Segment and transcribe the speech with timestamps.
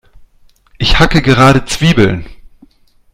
[0.79, 2.25] Ich hacke gerade Zwiebeln.